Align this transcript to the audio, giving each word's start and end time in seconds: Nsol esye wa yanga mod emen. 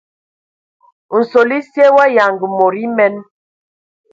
Nsol 1.19 1.49
esye 1.57 1.85
wa 1.95 2.05
yanga 2.15 2.45
mod 2.55 2.75
emen. 2.85 3.15